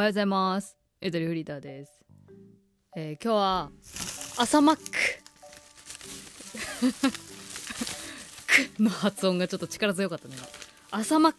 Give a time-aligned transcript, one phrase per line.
[0.00, 0.78] はようございます。
[1.02, 2.00] エドリフリーターです、
[2.96, 3.70] えー今日は
[4.38, 4.82] 朝マック。
[8.78, 10.36] クの発音がちょっと力強かったね。
[10.90, 11.38] 朝マック。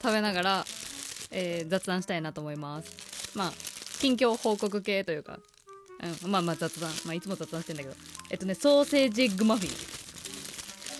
[0.00, 0.64] 食べながら、
[1.30, 2.90] えー雑談したいなと思います。
[3.34, 3.52] まあ
[3.98, 5.40] 近況報告系というか、
[6.24, 6.90] うん、まあまあ雑談。
[7.04, 7.96] まあいつも雑談してんだけど。
[8.30, 9.72] えっとねソーセージエッグマフィン。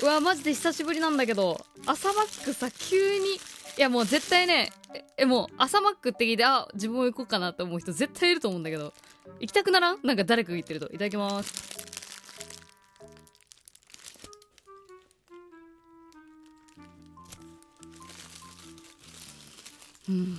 [0.03, 3.41] うわマジで久しぶりなんだけど朝マックさ急に
[3.79, 4.71] いやもう絶対ね
[5.17, 8.93] えもう朝マックって聞いてあ自分も行こうかなって思う人絶対いると思うんだけど。
[9.39, 9.99] 行きたくならん？
[10.03, 10.87] なんか誰かが言ってると。
[10.89, 11.55] いただきます。
[20.09, 20.39] うん。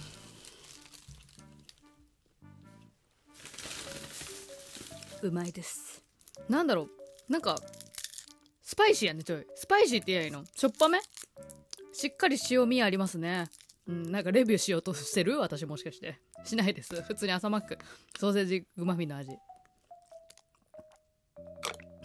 [5.22, 6.04] うまいです。
[6.50, 6.90] なんだろ
[7.30, 7.31] う。
[7.31, 7.58] なんか
[8.62, 9.48] スパイシーやねちょい。
[9.56, 10.45] スパイシーって言えばいいの？
[10.56, 11.00] しょっぱめ？
[12.04, 13.46] しっかり塩味ありますね。
[13.88, 15.40] うんなんかレビューしようとしてる？
[15.40, 16.20] 私もしかして。
[16.44, 17.02] しないです。
[17.02, 17.78] 普通に朝マック。
[18.20, 19.32] ソーセージエッグマフィンの味。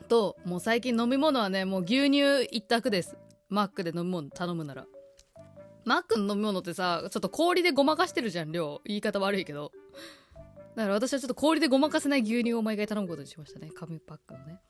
[0.09, 3.17] ともう最近飲み物はねもう牛乳一択です。
[3.49, 4.87] マックで飲み物頼むなら。
[5.85, 8.81] マックの飲み物ってさちょっと氷でごまかしてるじゃん量。
[8.85, 9.73] 言い方悪いけど。
[10.77, 13.73] だから私はちょっと氷でごまかせない牛乳を毎回頼むことにしましたね。
[13.75, 14.61] 紙パックのね。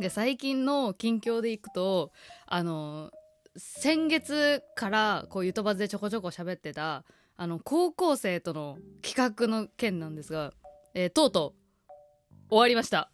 [0.00, 2.10] で最近の近況でいくと
[2.46, 3.12] あの
[3.56, 7.04] 先月からこうゆとばずでちょこちょこ喋ってた
[7.36, 10.52] あの高校生との企画の件なんですが、
[10.94, 11.54] えーとうと
[11.90, 13.10] う終わりました。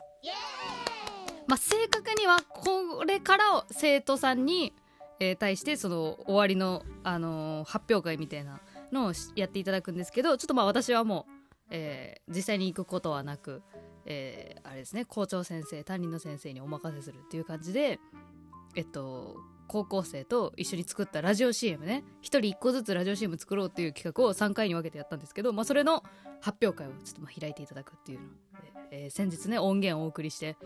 [1.47, 4.75] まあ正確にはこれから生徒さんに、
[5.19, 8.61] えー対してその終わりの、あのー発表会みたいな
[8.93, 11.33] のをしやっていただくんですけどちょっとまあ私はもう、
[11.71, 13.63] えー実際に行くことはなく、
[14.05, 17.99] えーあれですね校長先生担任の先生にお任せするっていう感じで
[18.77, 19.37] えっと
[19.69, 22.03] 高校生と一緒に作ったラジオ CM ね。
[22.23, 26.03] 一人一個ずつラジオ CM 作ろうっていう企画を3回に分けてやったんですけど、まあ、それの
[26.41, 28.27] 発表会をちょっとまあ開いていただくっていうの、
[28.91, 30.57] えー先日ね音源をお送りして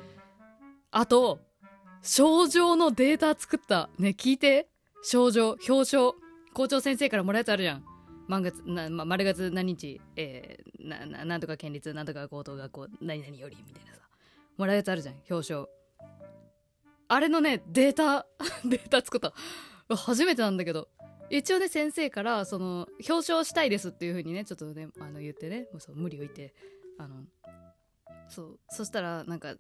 [0.93, 1.41] あと
[2.03, 4.69] 症状のデータ作ったね聞いて
[5.03, 6.13] 症状表彰
[6.55, 7.85] 校長先生からもらうやつあるじゃん。
[8.29, 14.01] 満月な、ま、丸月何日、えーなななんとか県立なんとか高等学校何々よりみたいなさ
[14.57, 15.82] もらうやつあるじゃん表彰。
[17.13, 18.27] あれのねデータ
[18.65, 19.35] データ作った。
[19.95, 20.89] 初めてなんだけど。
[21.29, 25.69] 一応ね先生からその表彰したいですっていう風にねちょっとねあの言ってね。
[25.73, 26.55] もうそう無理を言って。
[26.99, 27.25] あの
[28.29, 28.61] そう。
[28.69, 29.57] そしたらなんか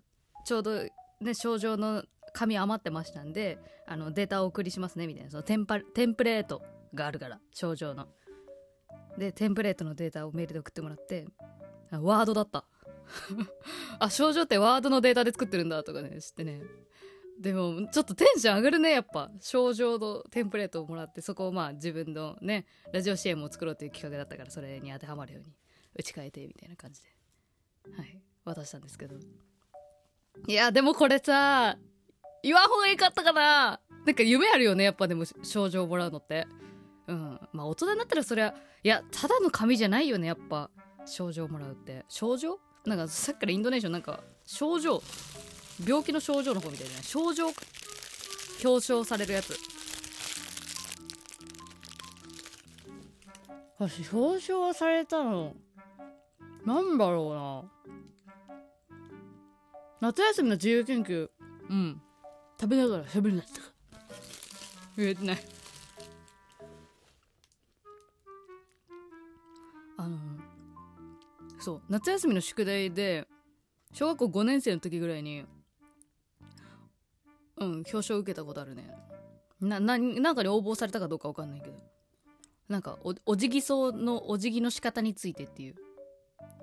[0.46, 0.82] ちょうど
[1.20, 5.30] ね症状の紙余ってましたんであのデータをお送りしますねみたいな。
[5.30, 6.62] そのテンパテンプレート
[6.94, 8.08] があるから症状の。
[9.18, 11.26] でテンプレートのデータをメールで送ってもらって
[11.90, 12.64] ワードだった。
[13.98, 16.62] あ症状ってワードのデータで作ってるんだとかね知ってね。
[17.40, 19.30] でもちょっとテンション上がるねやっぱ。
[19.40, 25.52] 症状のテンプレートをもらってそこをまあ自分のねラジオ CM を作ろうという企画だったからそれに当てはまるように
[25.94, 27.08] 打ち替えてみたいな感じで。
[27.96, 28.22] はい。
[28.44, 29.16] 渡したんですけど。
[30.46, 31.76] いやでもこれさ
[32.42, 33.80] 言わん方がいいかったかな。
[34.04, 36.46] なんか夢あるよねやっぱでも症状もらうのって。
[37.06, 37.40] うん。
[37.52, 38.54] まあ大人になったらそりゃ
[38.84, 40.70] いやただの紙じゃないよねやっぱ。
[41.04, 42.04] 症状もらうって。
[42.08, 42.60] 症状？
[42.86, 45.02] なんかさっきからインドネーションなんか症状？
[45.86, 47.00] 病気の症状の方みたいじゃな。
[47.00, 47.46] い症状
[48.64, 49.56] 表彰されるやつ。
[53.78, 55.54] 私表彰されたの
[56.64, 57.68] なんだろ
[60.00, 60.08] うな。
[60.10, 61.28] 夏休みの自由研究。
[61.68, 62.00] うん。
[62.60, 63.50] 食べながら喋るなって
[64.96, 65.38] 言えてない。
[69.96, 70.18] あの
[71.60, 73.28] そう夏休みの宿題で
[73.92, 75.44] 小学校5年生の時ぐらいに
[77.64, 78.94] うん表彰受けたことあるね。
[79.60, 81.76] なななんかに応募されたかどうかわかんないけど。
[82.68, 85.74] なんかおお辞儀草のお辞儀の仕方についてっていう。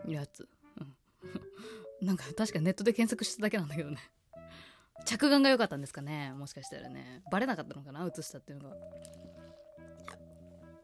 [0.07, 0.95] やつ、うん、
[2.05, 3.97] なんか確かネットで検索しただけなんだけどね。
[5.05, 6.33] 着眼が良かったんですかね。
[6.33, 7.23] もしかしたらね。
[7.31, 8.05] バレなかったのかな？
[8.05, 8.75] 写したっていうのが。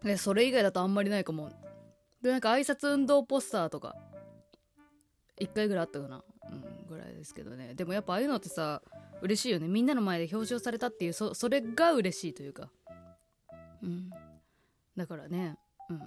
[0.03, 1.51] でそれ以外だとあんまりないかも。
[2.21, 3.95] でなんか挨拶運動ポスターとか
[5.39, 7.73] 1回ぐらいあったかな、うん、ぐらいですけどね。
[7.73, 8.81] でもやっぱああいうのってさ
[9.25, 9.67] 嬉しいよね。
[9.67, 12.71] みんなの前で表彰されたっていうそそれが嬉しいというか。
[13.81, 14.09] うん。
[14.95, 15.57] だからね。
[15.89, 15.99] うん。
[15.99, 16.01] ち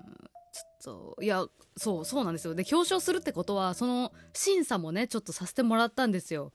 [0.89, 1.45] ょっといや
[1.77, 2.55] そうそうなんですよ。
[2.55, 6.53] で表彰するってことはその審査もねちょっとさせてもらったんですよ。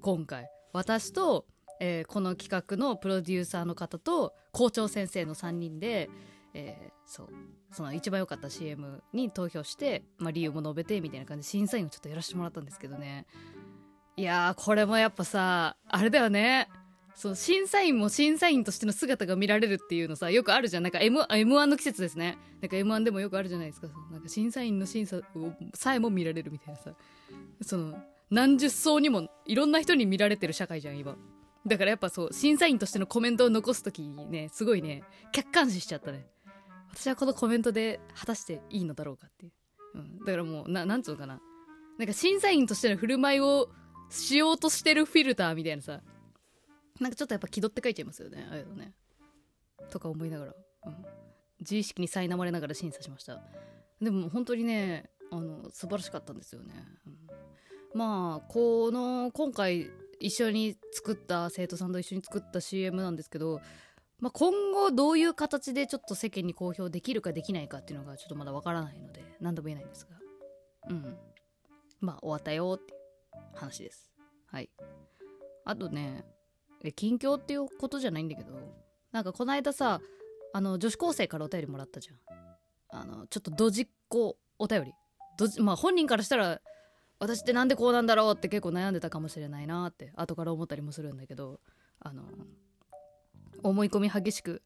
[0.00, 0.48] 今回。
[0.72, 1.46] 私と、
[1.80, 6.10] えーこの企画のプロデューサーの方と校長先生の3人で、
[6.54, 7.28] えーそう。
[7.72, 13.26] その一番良かった CM に投票して、まあ、理由も述べてみたいな感じで審査員をちょっとやらせてもらったんですけどね。
[14.18, 16.68] いやーこれもやっぱさあれだよね。
[17.14, 20.82] そう審査員も審査員としての姿が見られるっていうのさよくあるじゃん。
[20.82, 22.38] なんか M M1 の季節ですね。
[22.62, 23.88] なんか M1 でもよくあるじゃないですか。
[24.10, 25.20] なんか審査員の審査
[25.74, 26.92] さえも見られるみたいなさ。
[27.60, 27.98] その
[28.30, 31.14] 何十層にもいろんな人に見られてる社会じゃん今。
[31.66, 35.02] だからやっぱそう審査員としてのコメントを残す時にねすごいね
[35.32, 36.26] 客観視しちゃったね。
[36.90, 39.52] 私はこのコメントで果たしていいのだろうかっていう、
[39.96, 41.38] うん、だからもうななんつうのかな。
[41.98, 43.68] なんか審査員としての振る舞いを
[44.10, 46.00] しようとしてるフィルターみたいなさ。
[47.00, 48.46] なんかちょっとやっぱ気取って書いちゃいますよね。
[48.50, 48.94] ああいうのね。
[49.90, 50.54] とか思いながら、
[50.86, 51.04] うん、
[51.60, 53.42] 自意識に苛まれながら審査しました。
[54.00, 56.74] でも本当にねあの素晴らしかったんですよね、
[57.06, 63.60] うん、まあこの今回一緒に作った生徒さんと一緒に作った CM なんですけど、
[64.20, 70.16] まあ、今後どういう形でちょっと世間に公表できるかできないかっていうのがちょっとまだわからないので何とも言えないんですが。
[70.90, 71.16] うん。
[72.00, 72.94] まあ終わったよって
[73.54, 74.10] 話です。
[74.46, 74.70] はい。
[75.64, 76.24] あとね
[76.82, 78.52] え近況っていうことじゃないんだけど
[79.12, 80.00] なんかこの間さ
[80.52, 82.16] あの女子高生からお便りもらったじゃん。
[82.88, 84.92] あのちょっとドジっ子お便り。
[85.58, 86.60] まあ本人からしたら
[87.18, 91.60] 私ってなんでこうなんだろうって結構悩んでたかもしれないなって後から思ったりもするんだけど
[92.00, 92.22] あの
[93.62, 94.62] 思い込み激しく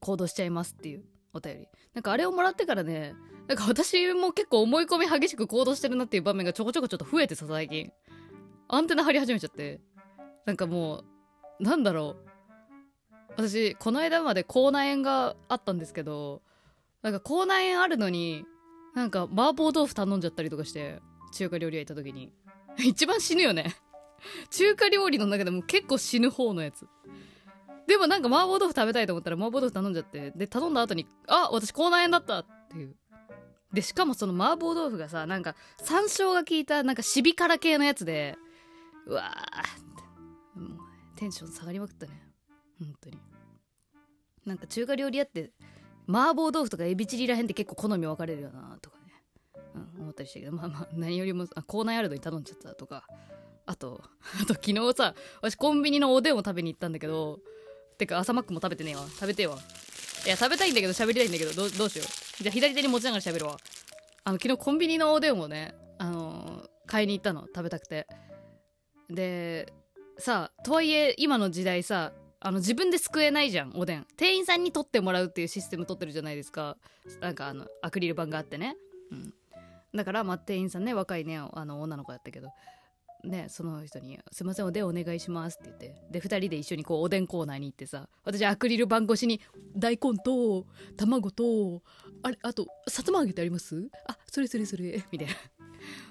[0.00, 1.68] 行動しちゃいますっていうお便り。
[1.94, 3.14] なんかあれをもらってからね
[3.48, 7.90] なんか私も結構思い込み激しく行動してるなっていう場面がちょこちょこちょっと増えてさ最近。
[8.68, 9.80] アンテナ張り始めちゃって。
[10.46, 11.04] なんかも
[11.60, 12.32] うなんだろう。
[13.36, 16.42] 私この間まで口内炎があったんですけど
[17.02, 18.44] なんか口内炎あるのに
[18.94, 21.00] なんか麻婆豆腐頼んじゃったりとかして
[21.32, 22.32] 中華料理屋行った時に。
[22.78, 23.74] 一番死ぬよね。
[24.50, 26.86] 中華料理の中でも結構死ぬ方のやつ。
[27.92, 32.96] でもなんか麻婆豆腐食べたいと思ったら麻婆豆腐頼んじゃってで頼んだ後にあ私口内炎だったっていう。
[33.70, 38.38] でしかもその麻婆豆腐がさなんか山椒が効いたなんかシビ辛系のやつで
[39.06, 40.58] うわーって。
[40.58, 40.78] もう
[41.16, 42.12] テンション下がりまくったね。
[42.78, 43.18] 本当に。
[44.46, 45.50] なんか中華料理屋って
[46.08, 49.22] 麻婆豆腐とかエビチリらへんって結構好み分かれるよなとかね、
[49.74, 50.52] うん思ったりしたけど。
[50.52, 53.06] まあまあ何よりもあコーナーヤルドに頼んじゃったとか。
[53.66, 54.02] あと
[54.42, 57.38] あと昨日さ私コンビニのおでんを食べに行ったんだけど
[58.02, 59.02] てか朝マックも食べてねえわ。
[59.08, 59.56] 食べてえわ。
[60.26, 62.42] いや食べたいんだけど喋りたいんだけどどどうしよう。
[62.42, 63.56] じゃあ左手に持ちながら喋るわ
[64.24, 68.06] あの昨日コンビニのおでんをねあの、買いに行ったの食べたくて。
[69.08, 69.72] で
[70.18, 74.06] さあとはいえ今の時代さあの自分ですくえないじゃんおでん。
[74.16, 76.76] 店員さんに取ってもらうっていうシステム取ってるじゃないですか。
[77.20, 78.76] なんかあのアクリル板があってね。
[79.12, 79.34] うん。
[79.94, 82.48] だから、まあ、店員さんね若いねあの女の子やったけど。
[83.24, 86.02] ねその人に「すいませんおでんお願いします」って言って。
[86.10, 89.40] で2人で一緒にこうおでんコーナーに行ってさ私アクリル板越しに
[89.76, 90.66] 大根と
[90.96, 91.82] 卵と
[92.22, 95.34] あれあとさつま揚げってありますあそれそれそれ みたいな。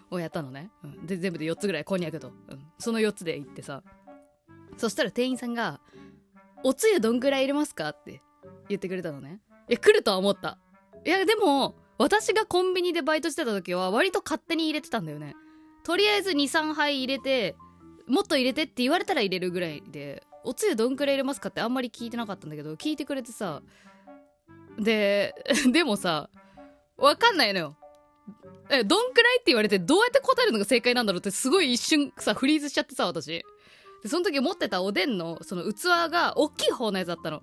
[0.10, 3.84] をやったのね、うん、で全部で4つぐらいこんにゃくと、うん、その4つで行ってさ。
[4.78, 5.80] そしたら店員さんが
[6.64, 8.22] 「おつゆどんぐらい入れますか?」って
[8.70, 9.42] 言ってくれたのね。
[9.70, 10.58] いや来るとは思った。
[11.06, 15.36] いやでも私がコンビニでバイトしてた時は割と勝手に入れてたんだよね。
[15.84, 17.56] とりあえず23杯入れて
[18.08, 23.62] もっと入れてって言われたら入れるぐらいでおつゆどんくらい入れますかってあんまり聞いてなかったんだけど聞いてくれてさ
[24.80, 25.36] で
[25.72, 26.30] でもさ
[26.98, 27.78] わかんないのよ。
[28.70, 33.44] えどんくらいって言われてどうやって答えるのが正解なんだろうってすごい一瞬さフリーズしちゃってさ私。
[34.04, 37.42] でその時持ってたおでんのその器が大きい方のやつだったの。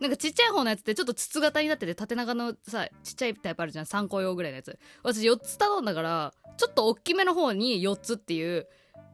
[0.00, 3.84] なんかちっちゃい方のやつってちょっと筒型になってて縦長のさちっちゃいタイプあるじゃん。
[3.84, 4.78] 3個用ぐらいのやつ。
[5.02, 8.66] 私4つ頼んだからちょっと大きめの方に4つっていう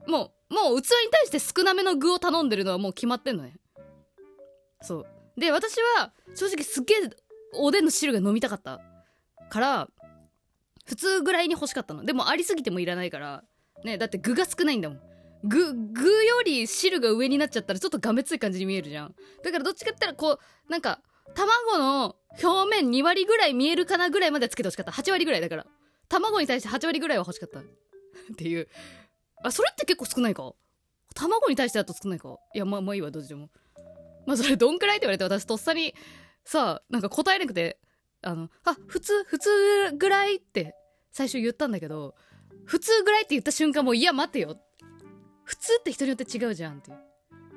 [0.08, 3.54] もうもう器に対して少なめの具を頼んでるのはもう決まってんのね。
[4.82, 5.06] そう。
[5.40, 7.10] で私は正直すっげえ
[7.54, 8.80] おでんの汁が飲みたかった
[9.50, 9.88] から
[10.86, 12.04] 普通ぐらいに欲しかったの。
[12.04, 13.44] でもありすぎてもいらないから
[13.84, 15.00] ねだって具が少ないんだもん。
[15.44, 19.14] 具具より汁が上になっちゃったらちょっとがめつい感じに見えるじゃん。
[19.42, 21.00] だからどっちかって言ったらこうなんか
[21.34, 24.92] 卵の表面2割ぐらい見えるかなぐらいまでつけてほしかった。
[24.92, 25.66] 8割ぐらいだから。
[26.20, 27.60] 卵に対して8割ぐらいは欲しかった。
[27.60, 27.64] っ
[28.36, 28.68] ていう。
[29.42, 30.54] あそれって結構少ないか？
[31.14, 32.38] 卵に対してだと少ないか？
[32.54, 33.50] いやまあまあいいわどっちでも。
[34.26, 35.94] まあそれどんくらいって言われて私とっさに
[36.44, 37.78] さなんか答えなくて
[38.22, 40.74] あのあ普通普通ぐらいって
[41.10, 42.14] 最初言ったんだけど
[42.64, 44.58] 普通ぐらいって言った瞬間もういや待てよ。
[45.44, 46.98] 普通って人によって違うじゃんっていう。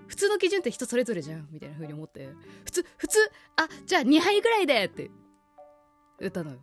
[0.07, 2.29] 普通の基準って人それぞれじゃんみたいな風に思って。
[2.65, 3.19] 普通普通
[3.55, 5.09] あじゃあ2杯ぐらいでって
[6.19, 6.59] 言ったのよ。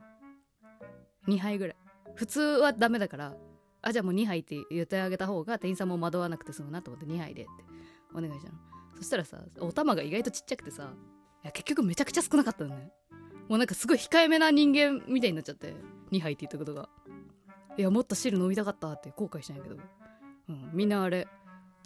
[1.28, 1.76] 2杯ぐらい。
[2.14, 3.34] 普通はダメだから
[3.82, 7.50] あじゃあもう2杯って言ってあげた方が店員さんも惑わなくて済むなと思って2杯でって
[8.14, 8.58] お願いしたの。
[8.96, 10.92] そしたらさお玉が意外とちっちゃくてさ
[11.42, 12.90] いや結局めちゃくちゃ少なかったのね。
[13.48, 15.74] もうなんかすごい控えめな人間みたいになっちゃって
[16.12, 16.88] 2杯って言ったことが。
[17.76, 19.76] いやもっと汁飲みたかったって後悔したんやけど。
[20.48, 21.26] うん、みんなあれ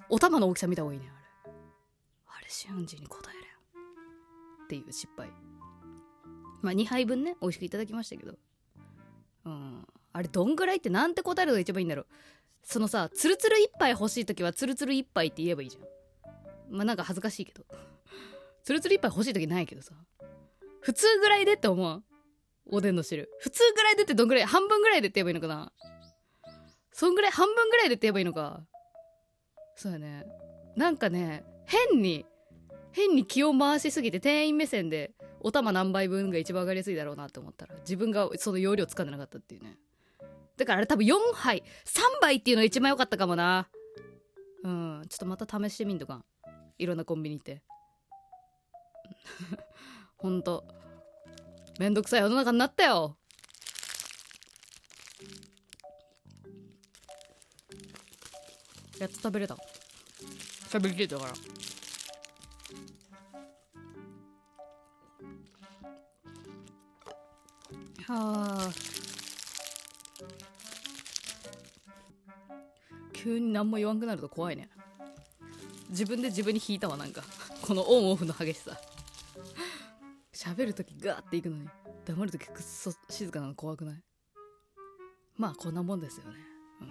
[0.08, 1.54] お玉の大きさ見た方がいいねあれ。
[2.38, 3.42] あれ瞬時に答えれん
[4.64, 5.30] っていう失敗。
[6.62, 8.36] まあ2杯分ね美味しくいただきましたけど。
[9.46, 9.86] うん。
[10.18, 12.06] あれどんぐらいってなんて答えるのが一番いいんだろう。
[12.64, 16.74] そのさツルツル一杯欲しい時はツルツル一杯って言えばいいじゃん。
[16.76, 17.62] まあなんか恥ずかしいけど。
[18.64, 19.94] ツルツル一杯欲しい時ないけどさ。
[20.80, 22.02] 普通ぐらいでって思う？
[22.66, 23.30] おでんの汁。
[23.38, 24.44] 普通ぐらいでってどんぐらい？
[24.44, 25.72] 半分ぐらいでって言えばいいのかな？
[26.92, 28.60] そんぐらい半分ぐらいでって言えばいいのか。
[29.76, 30.26] そうやね。
[30.76, 32.26] なんかね変に
[32.90, 39.78] 変に気を回しすぎて店員目線でお玉何杯分が一番上がりやすいだろうなって思ったら自分がその容量つかんでなかったっていうね。
[40.58, 41.62] だからあれ多分4杯。
[41.84, 43.68] 3杯っていうのが一番良かったかもな。
[44.64, 45.06] うん。
[45.08, 46.24] ちょっとまた試してみんとか。
[46.78, 47.62] いろんなコンビニ行って。
[50.18, 50.64] ほんと。
[51.78, 53.16] めんどくさい世の中になったよ。
[58.98, 59.56] やっと食べれた。
[60.68, 61.32] 喋りきれたから。
[68.08, 68.97] はあ
[73.28, 74.70] 急に何も言わんくなると怖いね。
[75.90, 77.22] 自分で自分に引いたわなんか。
[77.60, 78.80] このオンオフの激しさ。
[80.32, 81.68] 喋る時ガーっていくのに
[82.06, 84.02] 黙る時くっそ静かなの怖くない？
[85.36, 86.38] まあこんなもんですよね。
[86.80, 86.88] うん。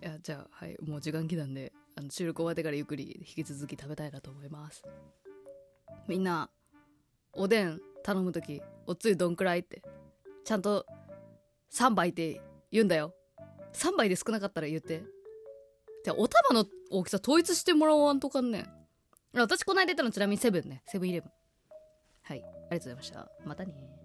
[0.08, 4.82] いやじゃあはいもう時間来たんであの収録終わってからゆっくり引き続き食べたいなと思います。
[6.08, 6.48] みんな
[7.34, 9.82] おでん頼む時おつゆどんくらいって
[10.46, 10.86] ちゃんと
[11.72, 12.40] 3杯って
[12.70, 13.12] 言うんだよ。
[13.76, 15.04] 3杯で少なかったら言って。
[16.04, 18.64] じゃあお玉の大きさ統一してもらわんとかんね
[19.32, 20.82] 私この間言ったのちなみにセブンね。
[20.86, 21.30] セブンイレブン。
[22.22, 22.38] はい。
[22.38, 23.28] ありがとうございました。
[23.44, 23.95] またね